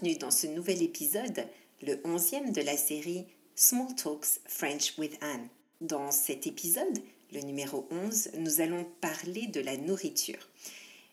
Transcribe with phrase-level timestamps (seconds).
[0.00, 1.44] Bienvenue dans ce nouvel épisode,
[1.82, 3.26] le onzième de la série
[3.56, 5.48] Small Talks French with Anne.
[5.80, 6.98] Dans cet épisode,
[7.32, 10.38] le numéro 11, nous allons parler de la nourriture.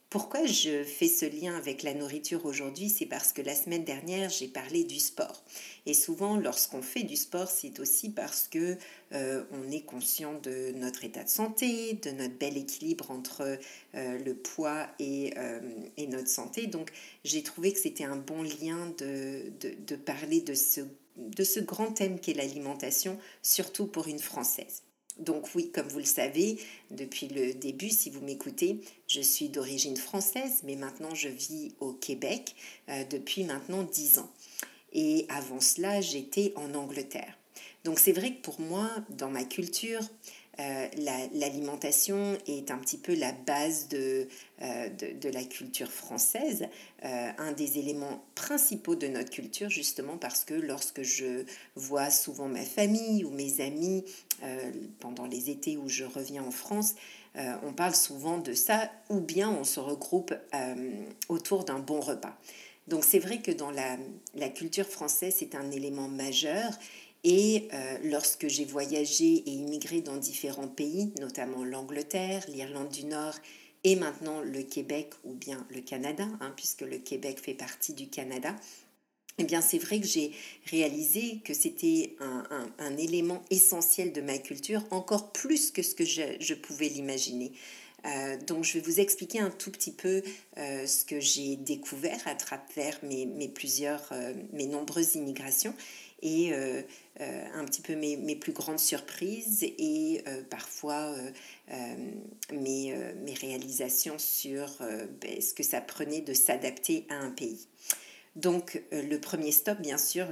[0.09, 2.89] Pourquoi je fais ce lien avec la nourriture aujourd'hui?
[2.89, 5.43] C'est parce que la semaine dernière, j'ai parlé du sport.
[5.85, 8.77] Et souvent, lorsqu'on fait du sport, c'est aussi parce que
[9.13, 13.57] euh, on est conscient de notre état de santé, de notre bel équilibre entre
[13.95, 15.59] euh, le poids euh,
[15.97, 16.67] et, notre santé.
[16.67, 16.91] Donc,
[17.23, 23.19] j'ai trouvé que c'était un bon lien de, parler de ce grand thème qu'est l'alimentation,
[23.41, 24.84] surtout pour une Française.
[25.17, 26.57] Donc oui, comme vous le savez,
[26.91, 31.93] depuis le début, si vous m'écoutez, je suis d'origine française, mais maintenant je vis au
[31.93, 32.55] Québec
[32.89, 34.29] euh, depuis maintenant dix ans.
[34.91, 37.37] Et avant cela, j'étais en Angleterre.
[37.85, 40.01] Donc c'est vrai que pour moi, dans ma culture,
[40.59, 40.87] euh,
[41.33, 44.27] l'alimentation est un petit peu la base de,
[44.61, 46.67] euh, de, la culture française,
[47.03, 51.43] euh, un des éléments principaux de notre culture, justement parce que lorsque je
[51.75, 54.05] vois souvent ma famille ou mes amis
[54.99, 56.95] pendant les étés où je reviens en France,
[57.63, 60.33] on parle souvent de ça, ou bien on se regroupe
[61.29, 62.37] autour d'un bon repas.
[62.87, 63.97] Donc c'est vrai que dans la,
[64.35, 66.71] la culture française, c'est un élément majeur
[67.25, 73.33] et euh, lorsque j'ai voyagé et immigré dans différents pays, notamment l'Angleterre, l'Irlande du Nord
[73.83, 78.09] et maintenant le Québec ou bien le Canada, hein, puisque le Québec fait partie du
[78.09, 78.55] Canada,
[79.39, 80.31] eh bien c'est vrai que j'ai
[80.69, 86.53] réalisé que c'était un, élément essentiel de ma culture, encore plus que ce que je,
[86.53, 87.51] pouvais l'imaginer.
[88.05, 90.21] Euh, donc je vais vous expliquer un tout petit peu
[90.57, 94.13] euh, ce que j'ai découvert à travers mes, plusieurs,
[94.53, 95.73] mes nombreuses immigrations
[96.21, 96.81] et euh,
[97.21, 101.15] euh, un petit peu mes, mes, plus grandes surprises et euh, parfois
[102.51, 104.67] mes, mes, réalisations sur
[105.21, 107.67] ben, ce que ça prenait de s'adapter à un pays.
[108.35, 110.27] Donc le premier stop, bien sûr,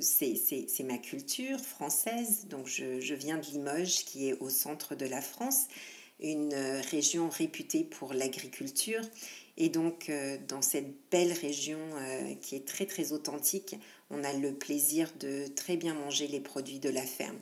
[0.00, 2.46] c'est ma culture française.
[2.48, 5.66] Donc je, je, viens de Limoges, qui est au centre de la France,
[6.20, 6.54] une
[6.90, 9.02] région réputée pour l'agriculture.
[9.58, 10.10] Et donc
[10.46, 11.80] dans cette belle région
[12.40, 13.76] qui est très très authentique,
[14.10, 17.36] on a le plaisir de très bien manger les produits de la ferme.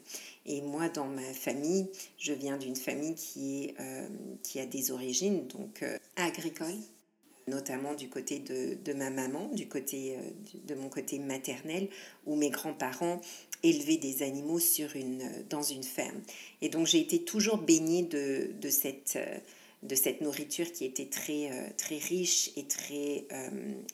[0.46, 1.88] Et moi, dans ma famille,
[2.18, 4.08] je viens d'une famille qui, est, euh,
[4.42, 6.74] qui a des origines donc euh, agricoles,
[7.46, 10.20] notamment du côté de, ma maman, du côté, euh,
[10.66, 11.88] de mon côté maternel,
[12.26, 13.20] où mes grands-parents
[13.62, 16.20] élevaient des animaux sur une, dans une ferme.
[16.62, 19.18] Et donc j'ai été toujours baignée de, de cette
[19.86, 23.26] de cette nourriture qui était très, très riche et très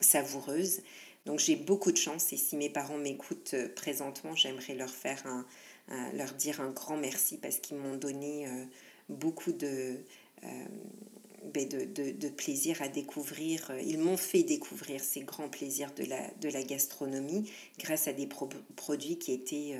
[0.00, 0.80] savoureuse.
[1.26, 5.22] Donc j'ai beaucoup de chance et si mes parents m'écoutent euh, présentement, j'aimerais leur faire
[5.26, 5.46] un,
[6.14, 8.64] leur dire un grand merci parce qu'ils m'ont donné euh,
[9.08, 9.96] beaucoup euh,
[11.54, 13.72] ben de, de, de, plaisir à découvrir.
[13.84, 18.28] Ils m'ont fait découvrir ces grands plaisirs de la, de la gastronomie grâce à des
[18.76, 19.76] produits qui étaient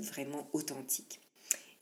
[0.00, 1.20] vraiment authentiques.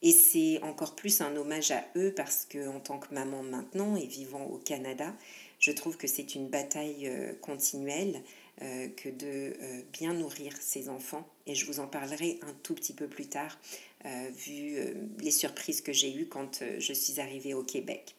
[0.03, 3.97] Et c'est encore plus un hommage à eux parce que en tant que maman maintenant
[3.97, 5.15] et vivant au Canada,
[5.59, 8.23] je trouve que c'est une bataille continuelle
[8.61, 11.27] euh, que de euh, bien nourrir ses enfants.
[11.47, 13.59] Et je vous en parlerai un tout petit peu plus tard,
[14.05, 14.77] euh, vu
[15.21, 18.15] les surprises que j'ai eues quand je suis arrivée au Québec.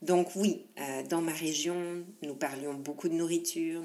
[0.00, 0.64] Donc oui,
[1.10, 3.82] dans ma région, nous parlions beaucoup de nourriture,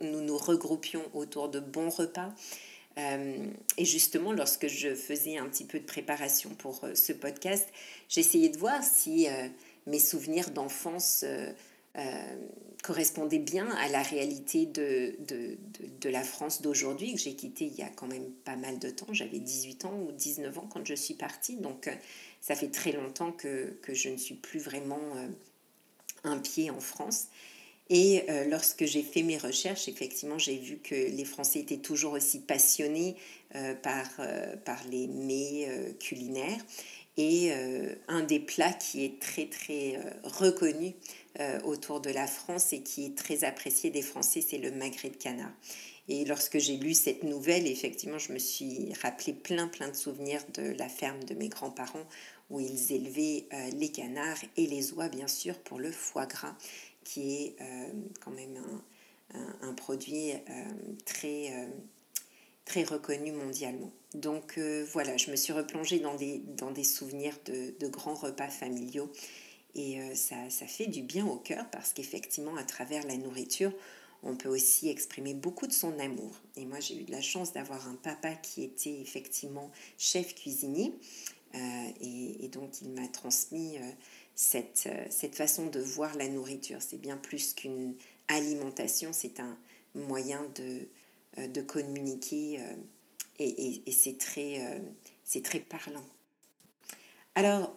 [0.00, 2.32] nous, nous, regroupions autour de bons repas.
[2.96, 7.68] Et justement, lorsque je faisais un petit peu de préparation pour ce podcast,
[8.08, 9.26] j'essayais de voir si
[9.86, 11.24] mes souvenirs d'enfance
[11.98, 12.36] euh,
[12.82, 15.58] correspondait bien à la réalité de, de,
[16.00, 18.88] de, la France d'aujourd'hui, que j'ai quitté il y a quand même pas mal de
[18.88, 19.12] temps.
[19.12, 21.94] J'avais 18 ans ou 19 ans quand je suis partie, donc euh,
[22.40, 25.28] ça fait très longtemps que, que je ne suis plus vraiment euh,
[26.24, 27.28] un pied en France.
[27.90, 32.38] Et lorsque j'ai fait mes recherches, effectivement, j'ai vu que les Français étaient toujours aussi
[32.38, 33.16] passionnés
[33.82, 34.08] par,
[34.64, 36.60] par les mets culinaires.
[37.18, 37.52] Et
[38.08, 40.94] un des plats qui est très, très reconnu
[41.40, 45.08] euh, autour de la France et qui est très apprécié des Français, c'est le magret
[45.08, 45.52] de canard.
[46.06, 50.42] Et lorsque j'ai lu cette nouvelle, effectivement, je me suis rappelé plein, plein de souvenirs
[50.52, 52.06] de la ferme de mes grands-parents
[52.50, 56.54] où ils élevaient euh, les canards et les oies, bien sûr, pour le foie gras,
[57.04, 57.88] qui est euh,
[58.20, 58.62] quand même
[59.62, 60.32] un, produit
[61.06, 61.68] très,
[62.66, 63.90] très reconnu mondialement.
[64.14, 64.58] Donc
[64.92, 69.10] voilà, je me suis replongée dans des, dans des souvenirs de, de grands repas familiaux
[69.74, 73.72] et euh, ça, ça, fait du bien au cœur parce qu'effectivement, à travers la nourriture,
[74.22, 76.32] on peut aussi exprimer beaucoup de son amour.
[76.56, 80.92] Et moi, j'ai eu de la chance d'avoir un papa qui était effectivement chef cuisinier.
[81.54, 83.90] Euh, et, donc, il m'a transmis euh,
[84.34, 86.80] cette, cette façon de voir la nourriture.
[86.80, 87.94] C'est bien plus qu'une
[88.28, 89.58] alimentation, c'est un,
[89.94, 92.60] moyen de, de communiquer
[93.38, 94.80] et, et c'est très,
[95.42, 96.04] très parlant.
[97.34, 97.74] Alors,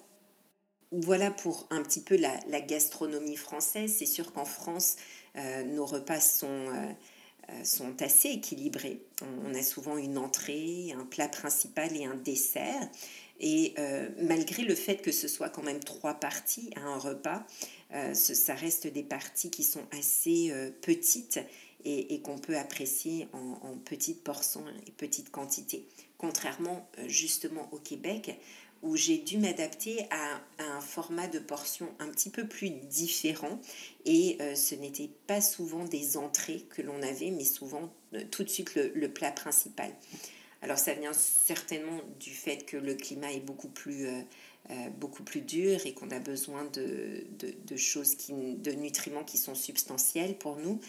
[0.91, 3.93] voilà pour un petit peu la, gastronomie française.
[3.97, 4.95] C'est sûr qu'en France,
[5.35, 6.91] euh, nos repas sont, euh,
[7.49, 9.01] euh, sont assez équilibrés.
[9.45, 12.89] On, a souvent une entrée, un plat principal et un dessert.
[13.39, 13.73] Et
[14.17, 17.45] malgré le fait que ce soit quand même trois parties à un repas,
[18.13, 21.39] ça reste des parties qui sont assez petites
[21.83, 25.85] et, qu'on peut apprécier en, petites portions et petites quantités.
[26.17, 28.39] Contrairement justement au Québec,
[28.85, 33.59] où j'ai dû m'adapter à, un format de portion un petit peu plus différent.
[34.05, 38.43] Et euh, ce n'était pas souvent des entrées que l'on avait, mais souvent euh, tout
[38.43, 39.91] de suite le, plat principal.
[40.65, 45.41] Alors ça vient certainement du fait que le climat est beaucoup plus, euh, beaucoup plus
[45.41, 50.57] dur et qu'on a besoin de, de, choses, qui, de nutriments qui sont substantiels pour
[50.57, 50.79] nous.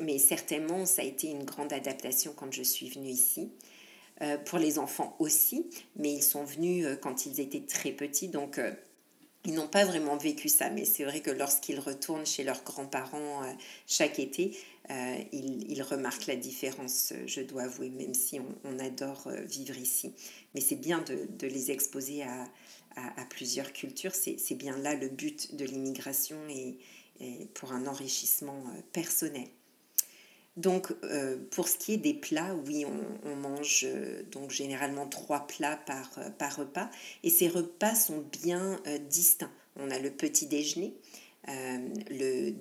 [0.00, 3.50] mais certainement, ça a été une grande adaptation quand je suis venue ici.
[4.22, 8.28] Euh, pour les enfants aussi, mais ils sont venus euh, quand ils étaient très petits,
[8.28, 8.72] donc euh,
[9.44, 10.70] ils n'ont pas vraiment vécu ça.
[10.70, 13.42] Mais c'est vrai que lorsqu'ils retournent chez leurs grands-parents
[13.86, 14.56] chaque été,
[15.32, 20.14] ils, remarquent la différence, je dois avouer, même si on, adore vivre ici.
[20.54, 21.02] Mais c'est bien
[21.38, 22.46] de, les exposer à,
[23.30, 24.14] plusieurs cultures.
[24.14, 26.78] C'est bien là le but de l'immigration et
[27.54, 29.48] pour un enrichissement personnel.
[30.56, 32.84] Donc, euh, pour ce qui est des plats, oui,
[33.24, 36.88] on, mange euh, donc généralement trois plats par, euh, par, repas.
[37.24, 39.50] Et ces repas sont bien distincts.
[39.76, 40.94] On a le petit déjeuner,
[41.48, 42.52] le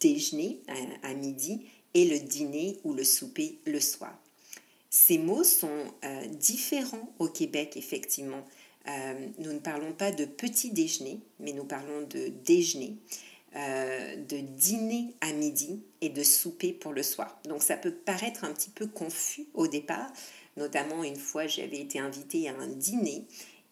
[0.00, 0.60] déjeuner
[1.02, 1.64] à, midi
[1.94, 4.14] et le dîner ou le souper le soir.
[4.90, 5.86] Ces mots sont
[6.32, 8.44] différents au Québec, effectivement.
[9.38, 12.98] nous ne parlons pas de petit déjeuner, mais nous parlons de déjeuner.
[13.54, 17.40] De dîner à midi et de souper pour le soir.
[17.48, 20.12] Donc ça peut paraître un petit peu confus au départ,
[20.58, 23.24] notamment une fois j'avais été invitée à un dîner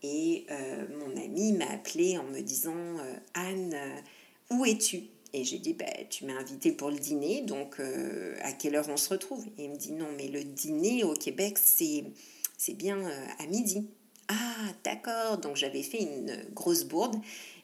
[0.03, 3.77] et euh, mon ami m'a appelé en me disant euh, Anne,
[4.51, 5.03] où es-tu?
[5.33, 7.81] Et j'ai dit bah, tu m'as invitée pour le dîner, donc
[8.43, 9.47] à quelle heure on se retrouve?
[9.59, 12.05] Et il me dit non mais le dîner au Québec c'est
[12.57, 12.99] c'est bien
[13.39, 13.87] à midi.
[14.31, 15.39] Ah, d'accord.
[15.39, 17.17] Donc j'avais fait une grosse bourde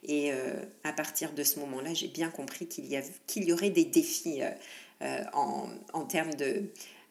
[0.07, 0.55] et euh,
[0.85, 4.43] à partir de ce moment-là, j'ai bien compris qu'il y, qu'il y aurait des défis
[4.43, 4.51] euh,
[5.03, 6.63] euh, en, en, termes de,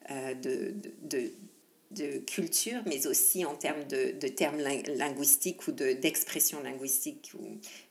[0.10, 1.32] de, de,
[1.92, 7.34] de, culture, mais aussi en termes de, de termes linguistiques ou d'expression linguistique.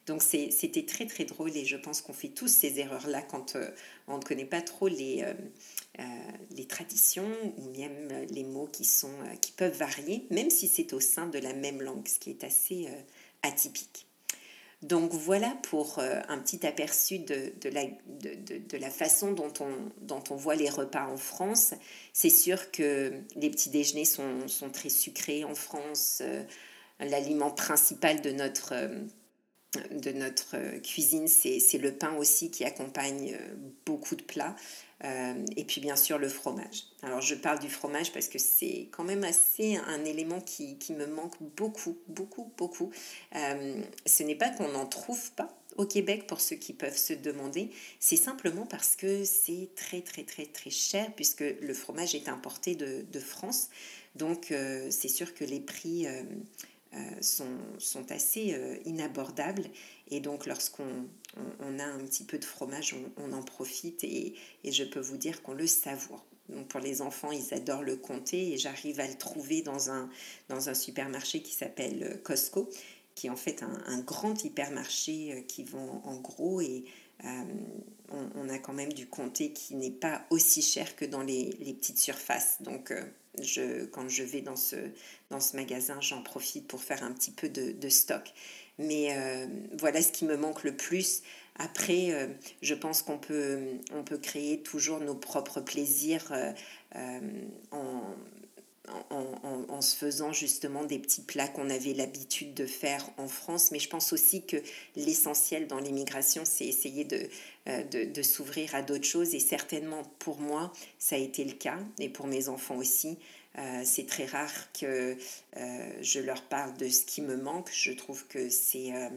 [0.07, 3.57] Donc c'était très très drôle et je pense qu'on fait tous ces erreurs-là quand
[4.09, 5.25] on ne connaît pas trop les,
[6.57, 11.01] les traditions ou même les mots qui, sont, qui peuvent varier, même si c'est au
[11.01, 12.89] sein de la même langue, ce qui est assez
[13.43, 14.04] atypique.
[14.85, 19.51] Donc voilà pour euh, un petit aperçu de, la, façon dont
[20.31, 21.73] on, voit les repas en France.
[22.13, 24.45] C'est sûr que les petits déjeuners sont,
[24.75, 26.19] très sucrés en France.
[26.21, 26.43] Euh,
[27.01, 33.39] l'aliment principal de notre, euh, cuisine, c'est le pain aussi qui accompagne
[33.87, 34.55] beaucoup de plats.
[35.05, 36.85] Euh, et puis bien sûr le fromage.
[37.03, 41.07] Alors je parle du fromage parce que c'est quand même assez un élément qui, me
[41.07, 42.91] manque beaucoup, beaucoup, beaucoup.
[43.35, 47.13] Euh, ce n'est pas qu'on n'en trouve pas au Québec pour ceux qui peuvent se
[47.13, 52.29] demander, c'est simplement parce que c'est très très très très cher puisque le fromage est
[52.29, 53.69] importé de, France.
[54.15, 56.07] Donc euh, c'est sûr que les prix
[57.21, 57.49] sont,
[58.11, 59.65] assez inabordables
[60.11, 61.09] et donc lorsqu'on
[61.61, 64.35] on, a un petit peu de fromage, on, en profite et,
[64.65, 66.25] je peux vous dire qu'on le savoure.
[66.49, 70.11] Donc pour les enfants, ils adorent le compter et j'arrive à le trouver dans un,
[70.49, 72.69] dans un supermarché qui s'appelle euh, Costco,
[73.15, 76.85] qui est en fait un, grand hypermarché euh, qui vend en gros et
[77.25, 77.45] euh,
[78.11, 81.99] on, a quand même du comté qui n'est pas aussi cher que dans les, petites
[81.99, 82.61] surfaces.
[82.61, 82.93] Donc
[83.41, 84.77] je, quand je vais dans ce,
[85.31, 88.35] dans ce magasin, j'en profite pour faire un petit peu de stock.
[88.79, 89.47] Mais euh,
[89.79, 91.23] voilà ce qui me manque le plus.
[91.57, 92.27] Après, euh,
[92.63, 93.61] je pense qu'on peut,
[93.93, 96.33] on peut créer toujours nos propres plaisirs
[96.97, 97.21] euh,
[97.71, 98.03] en,
[99.11, 103.71] en, en, se faisant justement des petits plats qu'on avait l'habitude de faire en France.
[103.71, 104.57] Mais je pense aussi que
[104.97, 107.29] l'essentiel dans l'immigration, c'est essayer de,
[107.93, 109.35] de s'ouvrir à d'autres choses.
[109.35, 113.17] Et certainement pour moi, ça a été le cas, et pour mes enfants aussi.
[113.59, 115.17] Euh, c'est très rare que
[115.57, 117.71] euh, je leur parle de ce qui me manque.
[117.73, 119.09] Je trouve que c'est euh,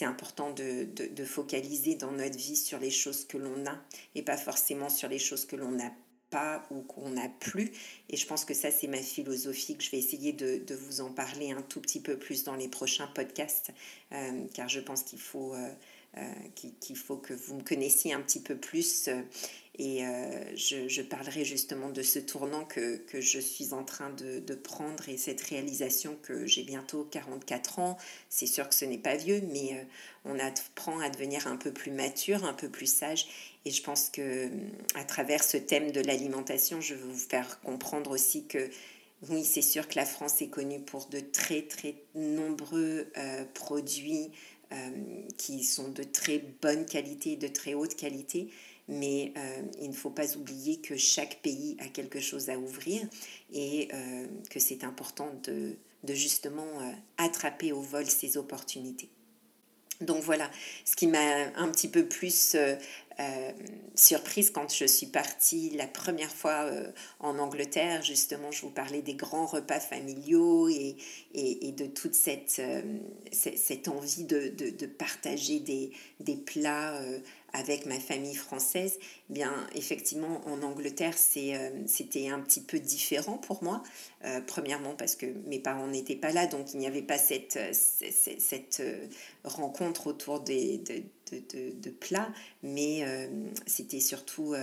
[0.00, 3.78] important de, de, focaliser dans notre vie sur les choses que l'on a
[4.14, 5.92] et pas forcément sur les choses que l'on n'a
[6.30, 7.70] pas ou qu'on n'a plus.
[8.10, 11.00] Et je pense que ça, c'est ma philosophie, que je vais essayer de, de, vous
[11.00, 13.70] en parler un tout petit peu plus dans les prochains podcasts,
[14.52, 15.54] car je pense qu'il faut...
[16.54, 19.10] qu'il faut que vous me connaissiez un petit peu plus
[19.78, 20.00] Et
[20.54, 25.18] je, parlerai justement de ce tournant que, je suis en train de, de prendre et
[25.18, 27.98] cette réalisation que j'ai bientôt 44 ans.
[28.30, 29.86] C'est sûr que ce n'est pas vieux, mais
[30.24, 33.26] on apprend à devenir un peu plus mature, un peu plus sage.
[33.66, 34.48] Et je pense que
[34.94, 38.70] à travers ce thème de l'alimentation, je veux vous faire comprendre aussi que
[39.28, 44.26] oui, c'est sûr que la France est connue pour de très très nombreux euh, produits
[44.26, 44.28] euh,
[45.38, 48.50] qui sont de très bonne qualité, de très haute qualité,
[48.88, 53.02] mais euh, il ne faut pas oublier que chaque pays a quelque chose à ouvrir
[53.52, 53.88] et
[54.50, 56.66] que c'est important de, de justement
[57.16, 59.08] attraper au vol ces opportunités.
[60.00, 60.50] Donc voilà,
[60.84, 62.56] ce qui m'a un petit peu plus
[63.18, 63.52] euh,
[63.94, 68.02] surprise quand je suis partie la première fois euh, en Angleterre.
[68.02, 70.96] Justement, je vous parlais des grands repas familiaux et,
[71.34, 72.82] de toute cette, euh,
[73.88, 77.00] envie de, partager des, des plats
[77.56, 78.98] avec ma famille française,
[79.30, 83.82] bien effectivement en Angleterre euh, c'était un petit peu différent pour moi.
[84.24, 87.56] Euh, premièrement parce que mes parents n'étaient pas là, donc il n'y avait pas cette,
[87.56, 89.06] euh,
[89.44, 92.28] rencontre autour des, de, de, de, plats,
[92.62, 93.04] mais
[93.66, 94.54] c'était surtout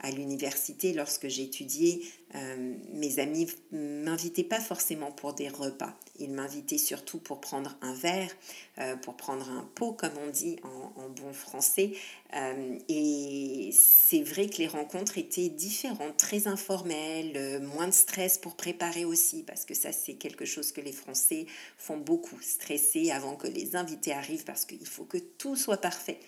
[0.00, 2.00] à l'université, lorsque j'étudiais,
[2.34, 5.94] euh, mes amis m'invitaient pas forcément pour des repas.
[6.18, 8.30] Ils m'invitaient surtout pour prendre un verre,
[8.78, 11.92] euh, pour prendre un pot, comme on dit en, bon français.
[12.34, 18.56] Euh, et c'est vrai que les rencontres étaient différentes, très informelles, moins de stress pour
[18.56, 21.46] préparer aussi, parce que ça, c'est quelque chose que les Français
[21.78, 26.18] font beaucoup, stresser avant que les invités arrivent, parce qu'il faut que tout soit parfait.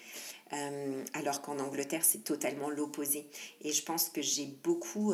[1.13, 3.27] Alors qu'en Angleterre, c'est totalement l'opposé.
[3.63, 5.13] Et je pense que j'ai beaucoup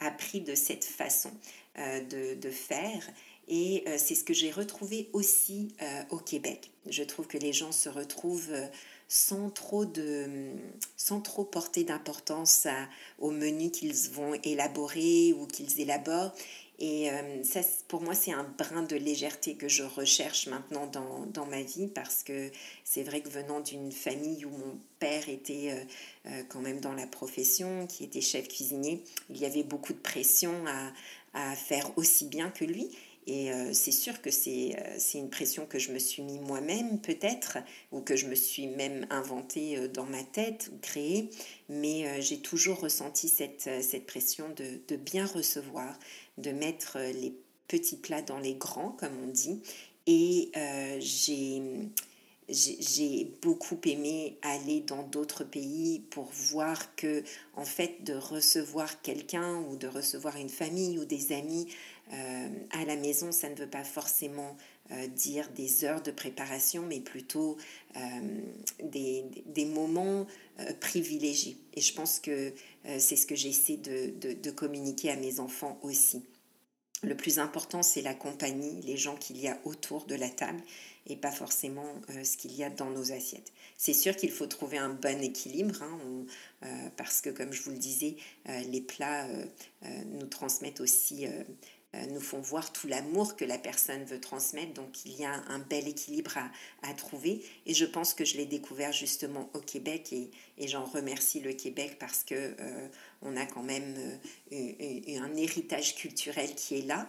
[0.00, 1.30] appris de cette façon
[1.78, 3.08] euh, de, faire.
[3.48, 5.68] Et c'est ce que j'ai retrouvé aussi
[6.10, 6.72] au Québec.
[6.88, 8.52] Je trouve que les gens se retrouvent
[9.08, 10.50] sans trop, de,
[10.96, 12.66] sans trop porter d'importance
[13.18, 16.34] au menu qu'ils vont élaborer ou qu'ils élaborent.
[16.78, 21.24] Et euh, ça, pour moi, c'est un brin de légèreté que je recherche maintenant dans,
[21.26, 22.50] dans ma vie parce que
[22.84, 26.92] c'est vrai que venant d'une famille où mon père était euh, euh, quand même dans
[26.92, 30.92] la profession, qui était chef cuisinier, il y avait beaucoup de pression à,
[31.32, 32.90] à faire aussi bien que lui.
[33.26, 34.76] Et c'est sûr que c'est
[35.14, 37.58] une pression que je me suis mis moi-même peut-être,
[37.90, 41.30] ou que je me suis même inventée dans ma tête ou créée,
[41.68, 45.98] mais j'ai toujours ressenti cette, cette pression de, de bien recevoir,
[46.38, 47.34] de mettre les
[47.68, 49.60] petits plats dans les grands, comme on dit.
[50.06, 51.62] Et euh, j'ai
[52.48, 57.24] j'ai beaucoup aimé aller dans d'autres pays pour voir que
[57.56, 61.66] en fait de recevoir quelqu'un ou de recevoir une famille ou des amis
[62.12, 64.56] euh, à la maison ça ne veut pas forcément
[64.92, 67.56] euh, dire des heures de préparation mais plutôt
[68.82, 70.26] des, des, moments
[70.80, 72.52] privilégiés et je pense que
[72.98, 76.22] c'est ce que j'essaie de, de, communiquer à mes enfants aussi
[77.02, 80.60] le plus important, c'est la compagnie, les gens qu'il y a autour de la table
[81.06, 83.52] et pas forcément euh, ce qu'il y a dans nos assiettes.
[83.76, 85.98] C'est sûr qu'il faut trouver un bon équilibre hein,
[86.64, 88.16] euh, parce que, comme je vous le disais,
[88.48, 89.28] euh, les plats
[90.06, 91.44] nous transmettent aussi euh,
[92.10, 94.72] nous font voir tout l'amour que la personne veut transmettre.
[94.74, 96.38] Donc il y a un bel équilibre
[96.82, 97.44] à, trouver.
[97.66, 100.30] Et je pense que je l'ai découvert justement au Québec et,
[100.66, 102.88] j'en remercie le Québec parce que euh,
[103.20, 103.94] on a quand même
[104.52, 107.08] euh, un héritage culturel qui est là,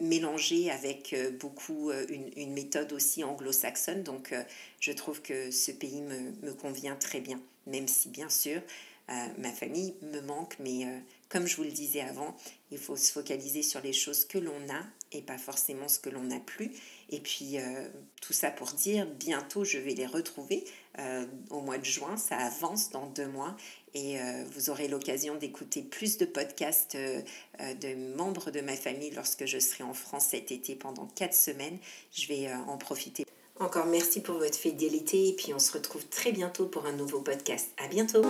[0.00, 4.02] mélangé avec beaucoup une, méthode aussi anglo-saxonne.
[4.02, 4.34] Donc
[4.80, 8.60] je trouve que ce pays me, me convient très bien, même si bien sûr
[9.38, 10.86] ma famille me manque, mais
[11.32, 12.36] comme je vous le disais avant,
[12.70, 16.10] il faut se focaliser sur les choses que l'on a et pas forcément ce que
[16.10, 16.70] l'on n'a plus.
[17.08, 17.88] Et puis euh,
[18.20, 20.62] tout ça pour dire, bientôt je vais les retrouver
[20.98, 23.56] euh, au mois de juin, ça avance dans deux mois
[23.94, 29.46] et euh, vous aurez l'occasion d'écouter plus de podcasts de membres de ma famille lorsque
[29.46, 31.78] je serai en France cet été pendant quatre semaines.
[32.12, 33.24] Je vais en profiter.
[33.58, 37.20] Encore merci pour votre fidélité et puis on se retrouve très bientôt pour un nouveau
[37.20, 37.70] podcast.
[37.78, 38.22] À bientôt.